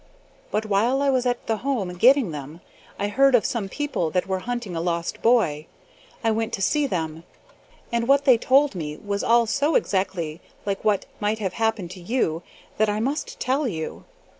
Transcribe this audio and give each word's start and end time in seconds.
But 0.49 0.65
while 0.65 0.99
I 0.99 1.11
was 1.11 1.27
at 1.27 1.45
the 1.45 1.57
Home 1.57 1.93
getting 1.93 2.31
them, 2.31 2.61
I 2.97 3.07
heard 3.07 3.35
of 3.35 3.45
some 3.45 3.69
people 3.69 4.09
that 4.09 4.25
were 4.25 4.39
hunting 4.39 4.75
a 4.75 4.81
lost 4.81 5.21
boy. 5.21 5.67
I 6.23 6.31
went 6.31 6.53
to 6.53 6.59
see 6.63 6.87
them, 6.87 7.23
and 7.91 8.07
what 8.07 8.25
they 8.25 8.39
told 8.39 8.73
me 8.73 8.97
was 8.97 9.23
all 9.23 9.45
so 9.45 9.75
exactly 9.75 10.41
like 10.65 10.83
what 10.83 11.05
might 11.19 11.37
have 11.37 11.53
happened 11.53 11.91
to 11.91 11.99
you 12.01 12.41
that 12.77 12.89
I 12.89 12.99
must 12.99 13.39
tell 13.39 13.67
you. 13.67 14.05